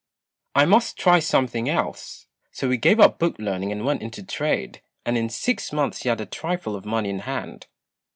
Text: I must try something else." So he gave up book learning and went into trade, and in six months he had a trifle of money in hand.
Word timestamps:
I 0.55 0.65
must 0.65 0.97
try 0.97 1.19
something 1.19 1.69
else." 1.69 2.25
So 2.49 2.71
he 2.71 2.77
gave 2.77 2.99
up 2.99 3.19
book 3.19 3.35
learning 3.37 3.71
and 3.71 3.85
went 3.85 4.01
into 4.01 4.23
trade, 4.23 4.81
and 5.05 5.15
in 5.15 5.29
six 5.29 5.71
months 5.71 6.01
he 6.01 6.09
had 6.09 6.19
a 6.21 6.25
trifle 6.25 6.75
of 6.75 6.85
money 6.85 7.11
in 7.11 7.19
hand. 7.19 7.67